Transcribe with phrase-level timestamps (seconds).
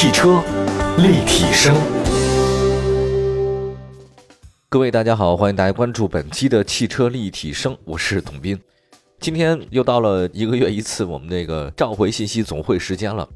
[0.00, 0.40] 汽车
[0.98, 1.74] 立体声，
[4.68, 8.56] 各位大家好，欢迎大家关注本期的汽车立体声，我是董斌。
[9.18, 13.28] 今天又到了一个月一次我们那个召回信息总会时间了。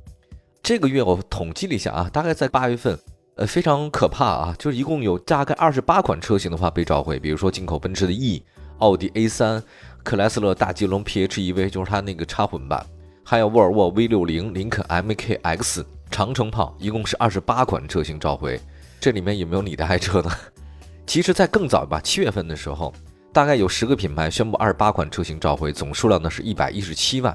[0.62, 2.96] 这个月我统计了一下啊，大概在八月份，
[3.34, 8.40] 呃，非常可怕啊，就是一共有大概二十八款车型的话被召回，比如说进口奔驰的 E、
[8.78, 9.60] 奥迪 A3、
[10.04, 12.86] 克莱斯勒大吉隆 PHEV，就是它那个插混版。
[13.24, 18.60] 还有沃尔沃 V60、林肯 MKX、长城炮，一共是二十八款车型召回。
[19.00, 20.30] 这里面有没有你的爱车呢？
[21.06, 22.92] 其实，在更早吧，七月份的时候，
[23.32, 27.34] 大概有十个品牌宣布二十八款车型召回，总数量呢是一百一十七万。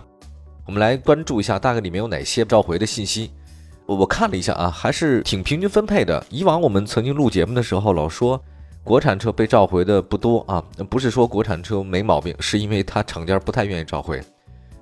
[0.68, 3.32] 我们来关注一下，大概里面有哪些召回的信息。
[3.88, 6.24] 我看了一下啊，还是挺平均分配的。
[6.30, 8.40] 以往我们曾经录节目的时候，老说
[8.84, 14.22] 国产车被召回的不多啊，不是说国产车没毛病，是因为它厂家不太愿意召回。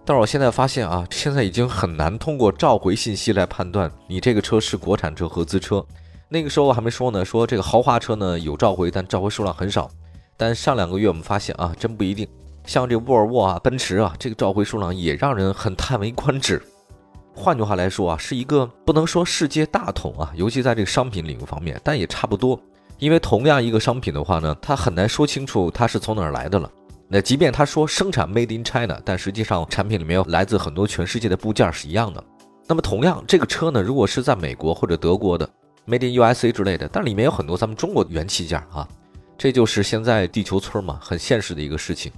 [0.07, 5.83] 但是我现在发现啊，现在已经很难通过召回信息来判断你这个车是国产车、合资车。
[6.29, 9.89] 那个时候我还没说呢，说这个豪华车呢有召回，但召回数量很少。
[10.37, 12.27] 但上两个月我们发现啊，真不一定。
[12.65, 16.61] 像这沃尔沃啊、奔驰啊，这个召回数量也让人很叹为观止。
[17.33, 22.59] 换句话来说啊，是一个不能说世界大同啊，尤其在这个商品领域方面，但也差不多。
[22.99, 26.69] 因为同样一个商品的话呢，它很难说清楚它是从哪儿来的了。
[27.07, 32.23] 那即便他说生产 Made in China，但实际上产品里面来自很多全世界的部件是一样的。
[32.67, 35.47] 那么同样，这个车呢，如果是在美国或者德国的
[35.87, 38.87] Made in USA 之类的，但里面有很多咱们中国的元器件啊，
[39.37, 42.11] 这就是现在地球村嘛，很现实的一个事情。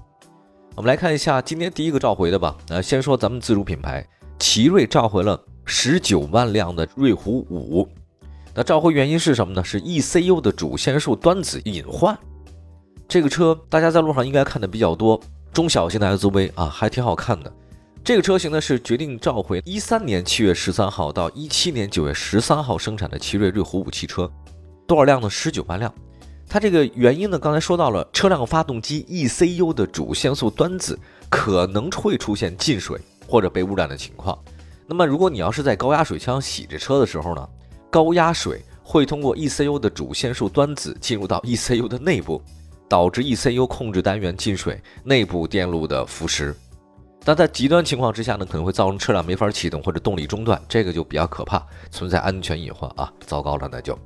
[0.73, 2.55] 我们来看一下今天第一个召回的吧。
[2.69, 4.07] 呃，先说咱们自主品牌
[4.39, 7.85] 奇瑞召回了十九万辆的瑞虎五。
[8.55, 9.61] 那召回原因是什么呢？
[9.61, 12.17] 是 ECU 的主线束端子隐患。
[13.07, 15.17] 这个车大家在路上应该看的比较多，
[15.53, 17.51] 中小型的 SUV 啊，还挺好看的。
[18.03, 24.29] 这个车型呢是决定召回一三年七月十三号到一七年九月十三号生产的奇瑞瑞虎五汽车，
[24.85, 25.29] 多少辆呢？
[25.29, 25.93] 十九万辆。
[26.49, 30.97] 它这个原因呢，刚才说到了车辆发动机 ECU 的主线束端子
[31.29, 34.37] 可能会出现进水或者被污染的情况。
[34.85, 37.49] 那么如果你要是在高压水枪洗着车的时候呢，
[37.89, 42.41] 高压水会通过 ECU 的主线束端子进入到 ECU 的内部。
[42.87, 46.53] 导致 ECU 控制单元进水，内部电路的腐蚀。
[47.23, 51.61] 但在极端情况之下呢，可能会造成车辆没法启动或者动力中断，这个就比较可怕，
[51.91, 53.11] 存在安全隐患啊！
[53.19, 53.97] 糟糕了，那就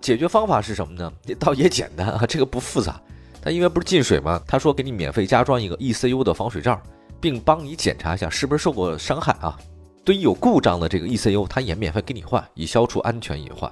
[0.00, 1.12] 解决方法是什么呢？
[1.38, 2.98] 倒也简单啊， 这个不复杂。
[3.42, 4.40] 它因为不是进水吗？
[4.46, 6.80] 他说给你免费加装一个 ECU 的防水罩，
[7.20, 9.58] 并帮你检查一下是不是受过伤害啊。
[10.02, 13.70] 对于有故障的这个 ECU，它也免费给你换，以消除安全隐患。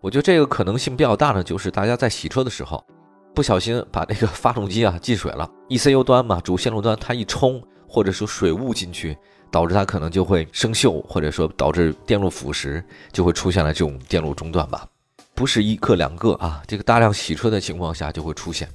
[0.00, 2.84] 我觉得这个可能性比较大呢，就是大家在洗车的时候。
[3.34, 9.16] 不小心把这个发动机啊进水了，ECU 端嘛，主线路端它一冲，或者说水雾进去，
[9.50, 14.86] 导致它可能就会生锈，或者说导致电路腐蚀，就会出现了这种电路中断吧。
[15.34, 18.68] 不是一个两个啊，这个大量洗车的情况下就会出现。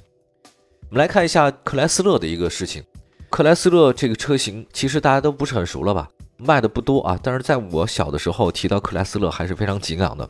[0.90, 2.84] 我们来看一下克莱斯勒的一个事情，
[3.30, 6.06] 克莱斯勒这个车型其实大家都不是很熟了吧，
[6.36, 10.28] 卖的不多啊，但是在我小的时候提到克莱斯勒还是非常敬仰的。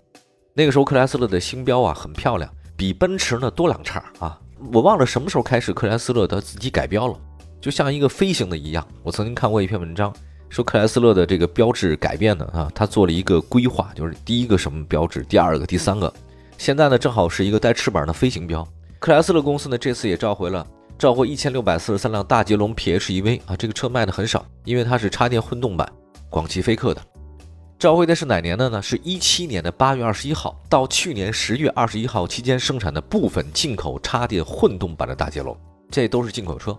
[0.54, 2.48] 那个时候克莱斯勒的星标啊很漂亮。
[2.80, 4.40] 比奔驰呢多两叉啊！
[4.72, 7.14] 我忘了什么时候开始克莱斯勒它自己改标了，
[7.60, 8.82] 就像一个飞行的一样。
[9.02, 10.10] 我曾经看过一篇文章，
[10.48, 16.10] 说克莱斯勒的这个标志改变的啊，他做了一个规划，就是第一个什么标志，第二个、第三个，
[16.56, 18.66] 现在呢正好是一个带翅膀的飞行标。
[18.98, 20.66] 克莱斯勒公司呢这次也召回了，
[20.98, 25.86] 召回一千六百四十三辆大捷龙 PHEV 啊，这个车卖的很少，因为它是插电混动版，
[26.30, 27.02] 广汽菲克的。
[27.80, 28.82] 召回的是哪年的呢？
[28.82, 35.56] 是一七年的八月二十一号到去年十月二十一号期间生产的部分进口插电混动版的大捷龙，
[35.90, 36.78] 这都是进口车。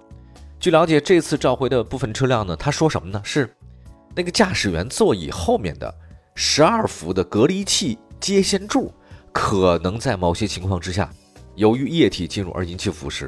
[0.59, 3.19] 据了解，这次召回的部分车辆呢，他说什么呢？
[3.25, 3.51] 是
[4.16, 5.91] 那个驾驶员座椅后面的
[6.35, 8.94] 十二伏的隔离器接线柱
[9.31, 11.11] 可能在某些情况之下，
[11.56, 13.28] 由于液体进入而引起腐蚀，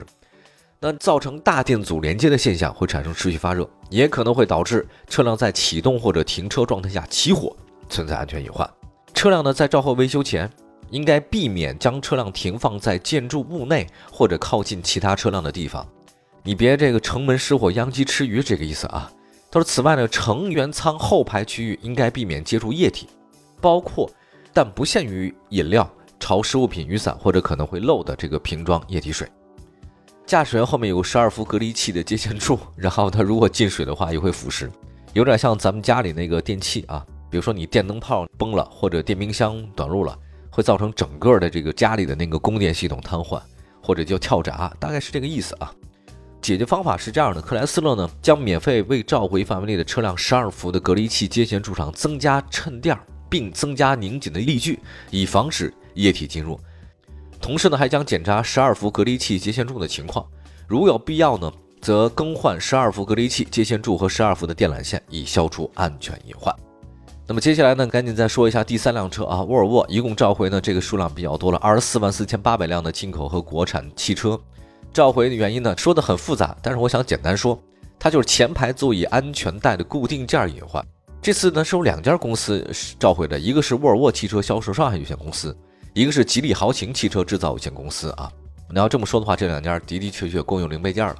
[0.79, 7.57] 那造成大电阻连接的现象会产生持续发热，也可能会导致车辆在启动或者停车状态下起火。
[7.93, 8.67] 存在安全隐患，
[9.13, 10.49] 车辆呢在召回维修前，
[10.89, 15.87] 应该避免将车辆停放在建筑物内或者靠近其他车辆的地方。
[16.41, 19.11] 你别这个城门失火殃及池鱼这个意思啊。
[19.51, 23.07] 他说，此外呢，成员舱后排区域应该避免接触液体，
[23.61, 24.09] 包括
[24.51, 25.87] 但不限于饮料、
[26.19, 29.29] 潮湿物品、雨伞或者可能会漏的这个瓶装液体水。
[30.25, 34.67] 驾驶员后面有十二伏隔离器的接线柱，然后它如果进水的话也会腐蚀，
[35.13, 37.05] 有点像咱们家里那个电器啊。
[37.33, 40.15] 比如说你电灯泡崩了，或者电冰箱短路了，
[40.51, 43.41] 会造成整个的这个家里的那个供电系统瘫痪，
[43.81, 45.73] 或者叫跳闸，大概是这个意思啊。
[46.43, 52.95] 解决方法是这样的：克莱斯勒呢将免费为召回范围内的车辆十二伏的隔离器接线柱上增加衬垫，
[53.31, 54.79] 并增加拧紧的力矩，
[55.09, 56.59] 以防止液体进入。
[57.41, 60.23] 同时呢，还将检查十二伏隔离器接线柱的情况，
[60.67, 61.51] 如有必要呢，
[61.81, 66.55] 则更换十二伏隔离器接线柱和十二伏的电缆线，以消除安全隐患。
[67.33, 74.39] 那么接下来呢，赶紧再说一下第三辆车啊，沃尔沃一共召回呢这个数量比较多了，二十四万四千八百辆的进口和国产汽车。
[74.93, 77.59] 召回的原因呢，说的很复杂，但是我想简单说，
[77.97, 80.85] 它就是前排座椅安全带的固定件隐患。
[81.23, 82.69] 这次呢是有两家公司
[82.99, 85.57] 召回的，一个是沃尔沃汽车销售上海有限公司。
[85.95, 88.31] 一个是吉利豪情汽车制造有限公司啊，
[88.69, 91.15] 你要这么说的话，这两家的的确确共用零配件了。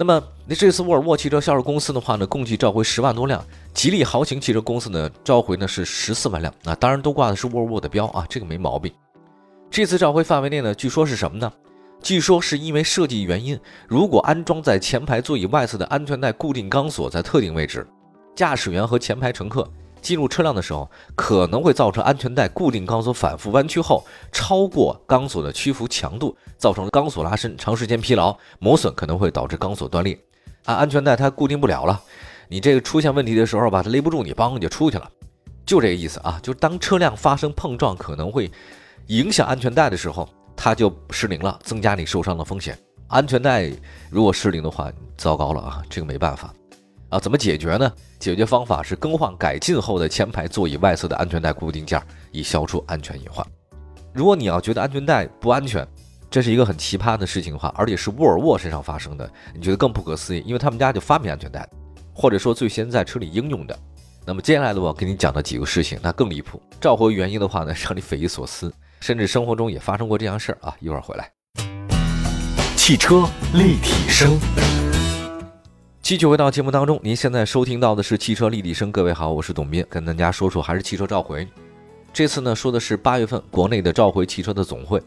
[0.00, 3.38] 那么，那这次沃尔沃汽车销售公司的话呢，共计召回十万多辆；
[3.74, 6.50] 吉利豪情汽车公司呢，召回呢是十四万辆。
[6.62, 8.90] 那当然都挂的是沃尔沃的标啊，这个没毛病。
[9.70, 11.52] 这次召回范围内呢，据说是什么呢？
[12.00, 17.86] 据说是因为设计原因，如果安装在前排座椅外侧的安全带固定钢索在特定位置，
[18.34, 19.70] 驾驶员和前排乘客。
[20.00, 30.18] 进入车辆的时候，可能会造成安全带固定钢索反复弯曲后超过钢索的屈服强度，造成钢索拉伸，长时间疲劳磨损，可能会导致钢索断裂。
[30.64, 32.00] 啊，安全带它固定不了了，
[32.48, 35.08] 你这个出现问题的时候吧，它勒不住你，梆就出去了，
[35.64, 36.38] 就这个意思啊。
[36.42, 38.50] 就当车辆发生碰撞可能会
[39.06, 42.78] 影响安全带的时候，它就失灵了，增加你受伤的风险。
[43.08, 43.70] 安全带
[44.10, 46.52] 如果失灵的话，糟糕了啊，这个没办法。
[47.10, 47.92] 啊，怎么解决呢？
[48.18, 52.00] 解决方法是更换改进后的前排座椅外侧的安全带固定件，
[52.32, 53.46] 以消除安全隐患。
[54.12, 55.86] 如果你要觉得安全带不安全，
[56.30, 61.68] 这是一个很奇葩的事情的话，而且是沃尔沃身上发生的，你觉得更不可思议，因为他们家就发明安全带，
[62.14, 63.78] 或者说最先在车里应用的。
[64.24, 66.62] 那么接下来的我给你讲的几个事情，那更离谱。
[66.80, 70.76] 召回原因的话呢，让你匪夷所思，甚至生活中也发生过这样事儿啊。
[70.78, 71.32] 一会儿回来，
[72.76, 74.38] 汽车立体声。
[76.10, 78.90] 继续回到节目当中，您现在收听到的是汽车立体声。
[78.90, 81.46] 各位好，我是董斌，跟大家说说还是汽车召回。
[82.12, 85.00] 这次呢说的是八月份国内的召回汽车的总会。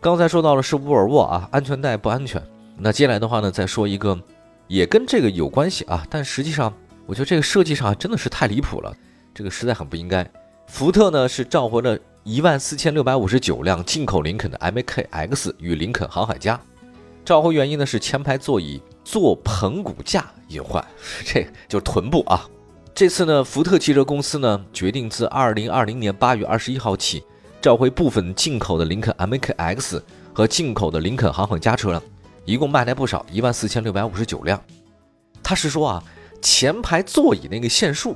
[0.00, 2.42] 刚才说到了是沃尔沃啊，安全带不安全。
[2.76, 4.18] 那接下来的话呢，再说一个，
[4.66, 6.74] 也跟这个有关系啊，但实际上
[7.06, 8.92] 我觉得这个设计上真的是太离谱了，
[9.32, 10.28] 这个实在很不应该。
[10.66, 16.60] 福特呢是召回了一万四千六百五十九辆进口林肯的 MKX 与林肯航海家，
[17.24, 18.82] 召回原因呢是前排座椅。
[19.04, 20.84] 坐棚骨架隐患，
[21.24, 22.48] 这就是臀部啊。
[22.94, 27.24] 这次呢，福特汽车公司呢决定自二零二零年八月二十一号起，
[27.60, 30.02] 召回部分进口的林肯 M K X
[30.34, 32.02] 和进口的林肯航海家车辆，
[32.44, 34.62] 一共卖来不少，一万四千六百五十九辆。
[35.42, 36.04] 他是说啊，
[36.42, 38.14] 前排座椅那个线束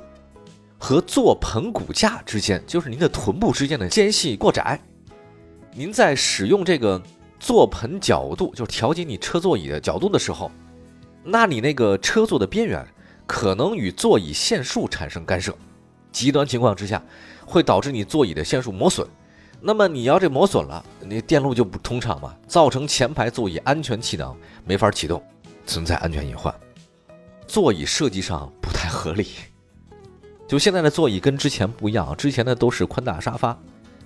[0.78, 4.78] 和坐棚骨架之间，就是您的臀部之间的间隙过窄，
[5.72, 7.02] 您在使用这个
[7.40, 10.50] 坐盆角度，就是调节你车座椅的角度的时候。
[11.28, 12.86] 那你那个车座的边缘
[13.26, 15.52] 可能与座椅线束产生干涉，
[16.12, 17.02] 极端情况之下
[17.44, 19.04] 会导致你座椅的线束磨损。
[19.60, 25.20] 那么你要这磨损了，你电路就不通畅嘛，造成前排座椅安全气囊没法启动，
[25.66, 26.54] 存在安全隐患。
[27.48, 29.26] 座椅设计上不太合理。
[30.46, 33.58] 就现在的座椅跟之前不一样，之前的都是宽大沙发，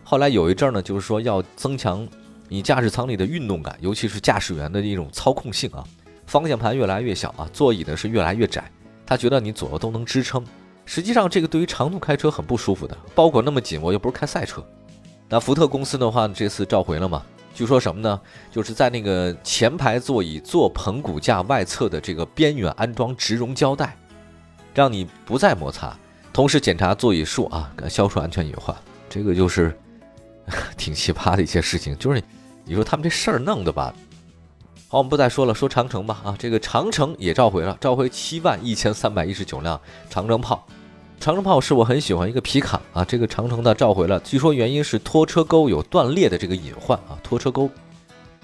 [0.02, 2.08] 后来有一阵呢，就是说要增强
[2.48, 5.84] 你驾驶舱里的运动感，尤其是驾驶员的一种操控性啊。
[6.30, 8.70] 方向盘越来越小啊，座椅呢是越来越窄，
[9.04, 10.46] 他觉得你左右都能支撑。
[10.84, 14.64] 实际上，这个对于长途开车很不舒服的，包裹那么紧，我又不是开赛车。
[15.28, 17.26] 那福特公司的话，这次召回了嘛？
[17.52, 18.20] 据说什么呢？
[18.48, 23.96] 就是在那个前排座椅坐棚骨架外侧的这个边缘安装植绒胶带，
[24.72, 25.98] 让你不再摩擦，
[26.32, 28.76] 同时检查座椅数啊，消除安全隐患。
[29.08, 29.76] 这个就是
[30.78, 32.22] 挺奇葩的一些事情，就是
[32.64, 33.92] 你说他们这事儿弄的吧？
[34.92, 36.20] 好，我们不再说了，说长城吧。
[36.24, 40.66] 啊，这个长城也召回了，召回七万一千三百一十九辆长城炮。
[41.20, 43.04] 长城炮是我很喜欢一个皮卡啊。
[43.04, 47.16] 这个长城的召回了，据说原因是拖车钩有断裂的这个隐患啊。
[47.22, 47.70] 拖车钩，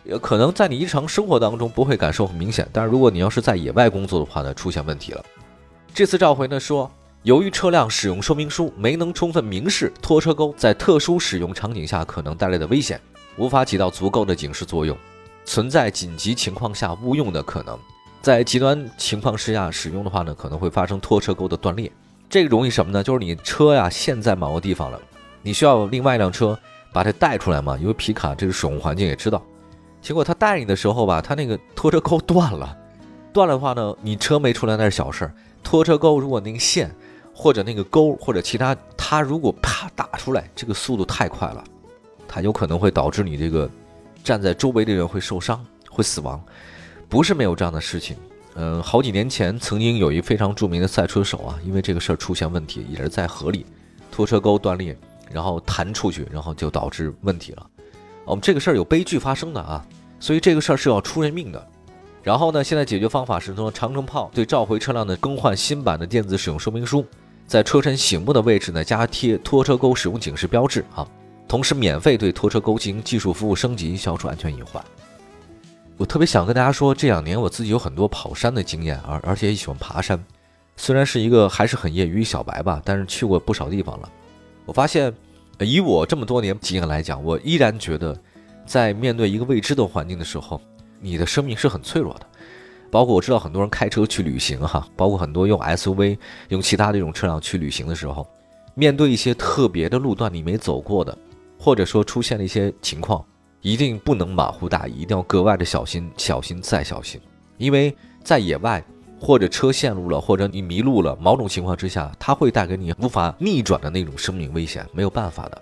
[0.04, 5.24] 也可能在你日常生活当中不会感受很明显，但是如果你要是在野外工作的话呢，出现问题了。
[5.92, 6.88] 这次召回呢说，
[7.24, 13.00] 由于车辆使用说明书没能充分明示拖车钩在特殊使用场景下可能带来的危险，
[13.36, 14.96] 无法起到足够的警示作用。
[15.46, 17.78] 存在紧急情况下误用的可能，
[18.20, 21.90] 在极端情况之下使用的话呢，可能会发生拖车钩的断裂。
[22.28, 23.02] 这个容易什么呢？
[23.02, 25.00] 就是你车呀陷在某个地方了，
[25.42, 26.58] 你需要另外一辆车
[26.92, 27.78] 把它带出来嘛？
[27.78, 29.40] 因为皮卡这个使用环境也知道。
[30.02, 32.76] 结果他带你的时候吧，他那个拖车钩断了，
[33.32, 36.92] 断了的话呢，你车没出来那是小事儿，拖车钩如果那个线
[37.32, 41.62] 或者那个钩或者其他，它如果啪打出来，这个速度太快了，
[42.26, 43.70] 它有可能会导致你这个。
[44.26, 46.44] 站在周围的人会受伤，会死亡，
[47.08, 48.16] 不是没有这样的事情。
[48.56, 53.64] 嗯，好几年前曾经有一非常著名的赛车手啊，因为这个事儿出现问题，也是在河里
[54.10, 54.98] 拖车钩断裂，
[55.30, 57.64] 然后弹出去，然后就导致问题了。
[58.24, 59.86] 我们这个事儿有悲剧发生的啊，
[60.18, 61.68] 所以这个事儿是要出人命的。
[62.24, 67.06] 然后呢，现在解决方法是说长城炮对召回车辆的更换新版的电子使用说明书，
[67.46, 71.06] 在车身醒目的位置呢加贴拖车钩使用警示标志啊，
[71.48, 74.84] 同时免费对拖车钩进行技术服务升级，消除安全隐患。
[75.96, 80.22] 我特别想跟大家说，这两年我自己有很多跑山的经验，而而且也喜欢爬山。
[80.76, 84.08] 虽然是一个还是很业余小白吧，但是去过不少地方了。
[84.66, 85.10] 我发现，
[85.60, 88.14] 以我这么多年经验来讲，我依然觉得，
[88.66, 90.60] 在面对一个未知的环境的时候，
[91.00, 92.26] 你的生命是很脆弱的。
[92.90, 96.18] 包括我知道很多人开车去旅行哈，包括很多用 SUV、
[96.50, 98.26] 用其他这种车辆去旅行的时候，
[98.74, 101.16] 面对一些特别的路段你没走过的，
[101.66, 103.24] 或者说出现了一些情况。
[103.60, 107.20] 一定不能马虎大意，一定要格外的小心，小心再小心。
[107.58, 107.92] 因为
[108.22, 108.80] 在野外，
[109.18, 115.60] 或者车陷入了，或者你迷路了，某种情况之下，它会带给你无法逆转的那种生命危险，没有办法的。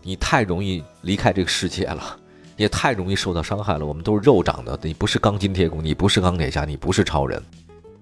[0.00, 2.18] 你太容易离开这个世界了，
[2.56, 3.84] 也太容易受到伤害了。
[3.84, 7.42] 我们都是肉长的，你不是钢筋铁骨，你不是钢铁侠，你不是超人，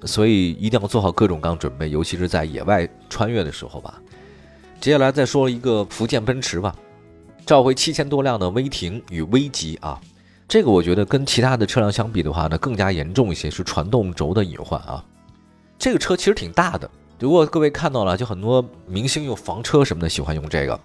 [0.04, 4.00] 所以一定要做好各种各样准备，尤其是在野外穿越的时候吧。
[4.80, 6.72] 接下来再说一个福建奔驰吧。
[7.46, 10.00] 召回七千多辆的危停与危急啊，
[10.46, 15.04] 这个我觉得跟其他的车辆相比的话呢，更加严重一些，是传动轴的隐患啊。
[15.78, 20.78] 这个车其实挺大的，如果各位看到了，就很多明星用房车什么的喜欢用这个。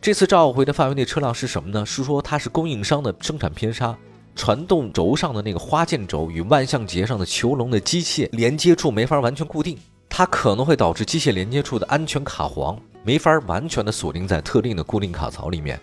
[0.00, 1.86] 这次召回的范围内车辆是什么呢？
[1.86, 3.96] 是说它是供应商的生产偏差，
[4.34, 9.78] 传动轴上的那个花键轴与万向节上的球笼的机械连接处没法完全固定，
[10.08, 15.80] 它可能会导致机械连接处的安全卡簧没法完全的锁定在特定的固定卡槽里面。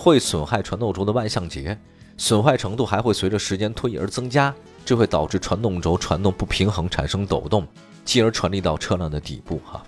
[0.00, 1.78] 会损害传动轴的万向节，
[2.16, 7.68] 损坏程度还会随着时间推移而增加，这会导致传动轴传动不平衡，产生抖动，
[8.02, 9.60] 进而传递到车辆的底部。
[9.62, 9.84] 哈，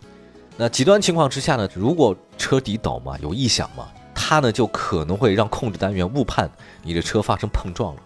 [0.58, 6.50] 那极端情况之下呢，如果车底抖嘛，有异响嘛，它呢就可能会让控制单元误判
[6.82, 8.02] 你的车发生碰撞了，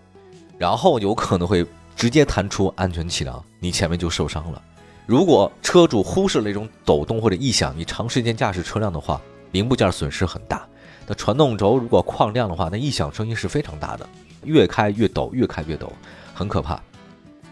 [0.57, 4.63] 然后有可能会直接弹出安全气囊，你前面就受伤了。
[5.07, 9.21] 如果车主忽视了这种抖动或者异响，你长时间驾驶车辆的话，
[9.51, 10.65] 零部件损失很大。
[11.07, 14.09] 那传动轴如果旷亮的话，那异响声音是非常大的，
[14.43, 15.93] 越开越抖，越开越抖，
[16.35, 16.81] 很可怕。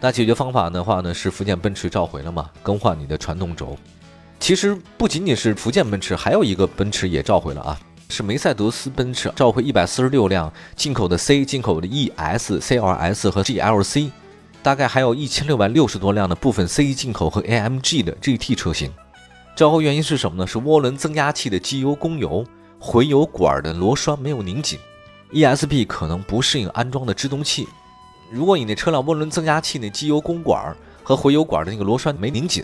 [0.01, 3.77] 那解决方法的话呢，是福建奔驰召回了嘛，更换你的传动轴。
[4.39, 14.11] 其实不仅仅是福建奔驰，还有一个奔驰也召回了啊，是梅赛德斯奔驰召回一百四十六辆进口的 C、进口的 ES、CLS 和 GLC，
[14.61, 18.91] 大概还有一千六百六十多辆的部分 C 进口和 AMG 的 GT 车型。
[19.55, 20.45] 召回原因是什么呢？
[20.45, 22.45] 是涡轮增压器的机油供油。
[22.87, 24.77] 回油管的螺栓没有拧紧
[25.31, 27.67] ，ESP 可能不适应安装的制动器。
[28.29, 32.63] 如果你那车辆涡轮增压器那机油供管和回油管的那个螺栓没拧紧，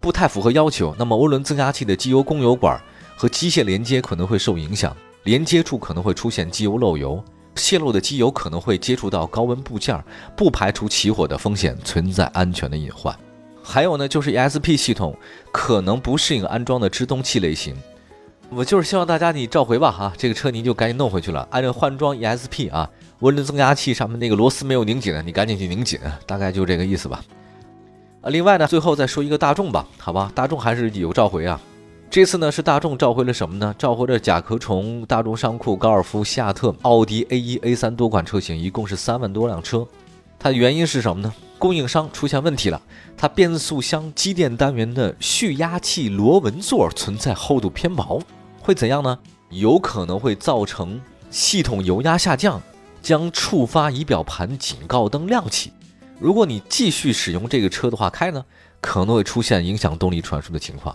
[0.00, 2.80] 不太符合要求，那么涡轮增压器的机油供油管
[3.18, 7.22] 和机械连接可能会受影响，连接处可能会出现机油漏油，
[7.54, 10.02] 泄漏的机油可能会接触到高温部件，
[10.34, 13.14] 不排除起火的风险，存在安全的隐患。
[13.62, 15.14] 还有呢，就是 ESP 系统
[15.52, 17.76] 可能不适应安装的制动器类型。
[18.50, 22.88] 我就是希望大家你召回吧哈，这个车您就赶紧弄回去了，按照换装 ESP 啊，
[23.20, 27.22] 涡轮增压器上面那个螺丝没有拧紧的，你赶紧去拧紧，大概就这个意思吧。
[28.22, 31.60] 啊，另外呢，最后再说一个大众吧，好吧，大众还是有召回啊。
[32.10, 33.74] 这次呢是大众召回了什么呢？
[33.78, 39.86] 召回了甲壳虫、大众商库、高尔夫、西亚特、奥迪 A 一、A 三多款车型，一共是三万多辆车。
[40.38, 41.30] 它的原因是什么呢？
[41.58, 42.80] 供应商出现问题了，
[43.14, 48.22] 它变速箱机电单元的蓄压器螺纹座存在厚度偏薄。
[48.68, 49.18] 会怎样呢？
[49.48, 52.60] 有可能会造成系统油压下降，
[53.00, 55.72] 将触发仪表盘警告灯亮起。
[56.20, 58.44] 如果你继续使用这个车的话，开呢
[58.82, 60.94] 可能会出现影响动力传输的情况。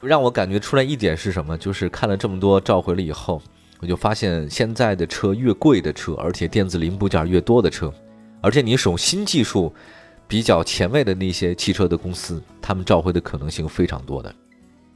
[0.00, 1.58] 让我感觉出来一点是什么？
[1.58, 3.42] 就是看了这么多召回了以后，
[3.80, 7.92] 我就发现现在的车越贵的车，而且电子零部件越多的车，
[8.40, 9.74] 而且你使用新技术
[10.28, 14.32] 比较前卫的那些汽车的公司，他们召回的可能性非常多的。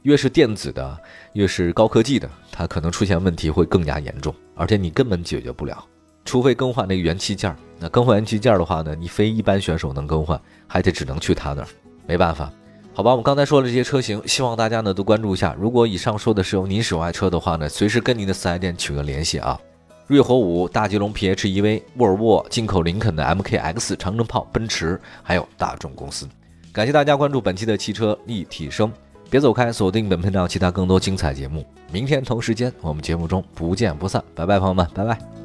[0.03, 0.97] 越是电子的，
[1.33, 5.83] 越是高科技的，它可能出现问题会更加严重，而且你根本解决不了，
[6.25, 7.55] 除非更换那个元器件。
[7.79, 11.67] 那更换元器件的话呢，你非一般选手能更换，还得只能去他那儿，
[12.05, 12.51] 没办法。
[12.93, 15.55] 好吧，我们刚才说的这些车型，希望大家呢都关注一下。
[15.57, 19.59] 如果以上说的是由您使用爱车的话呢，随时跟您的四 S 店取个联系啊。
[20.07, 26.27] 瑞虎五、大吉龙 PHEV、沃尔沃、进口林肯的 MKX、长城炮、奔驰，还有大众公司。
[26.73, 28.91] 感谢大家关注本期的汽车立体声。
[29.33, 31.65] 别走开，锁定本频道其他更多精彩节目。
[31.91, 34.23] 明天同时间，我们节目中不见不散。
[34.35, 35.42] 拜拜，朋友们，拜拜。